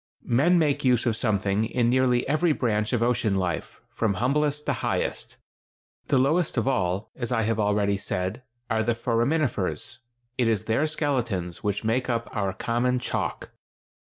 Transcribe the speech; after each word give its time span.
Men 0.25 0.57
make 0.57 0.83
use 0.83 1.05
of 1.05 1.15
something 1.15 1.63
in 1.65 1.87
nearly 1.87 2.27
every 2.27 2.53
branch 2.53 2.91
of 2.91 3.03
ocean 3.03 3.35
life, 3.35 3.79
from 3.91 4.15
humblest 4.15 4.65
to 4.65 4.73
highest. 4.73 5.37
The 6.07 6.17
lowest 6.17 6.57
of 6.57 6.67
all, 6.67 7.11
as 7.15 7.31
I 7.31 7.43
have 7.43 7.59
already 7.59 7.97
said, 7.97 8.41
are 8.67 8.81
the 8.81 8.95
foraminifers; 8.95 9.99
it 10.39 10.47
is 10.47 10.63
their 10.65 10.87
skeletons 10.87 11.61
which 11.63 11.83
make 11.83 12.09
up 12.09 12.35
our 12.35 12.51
common 12.51 12.97
chalk. 12.97 13.51